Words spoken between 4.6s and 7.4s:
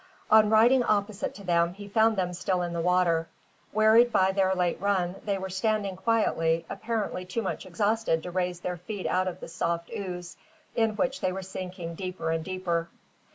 run, they were standing quietly, apparently